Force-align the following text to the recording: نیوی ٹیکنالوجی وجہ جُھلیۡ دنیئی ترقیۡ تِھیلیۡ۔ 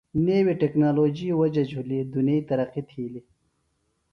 نیوی 0.25 0.53
ٹیکنالوجی 0.61 1.27
وجہ 1.39 1.63
جُھلیۡ 1.69 2.07
دنیئی 2.13 2.41
ترقیۡ 2.49 2.85
تِھیلیۡ۔ 2.89 3.27